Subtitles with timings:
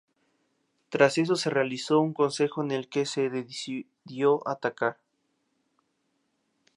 [0.89, 4.97] Tras eso se realizó un consejo en el que se decidió atacar.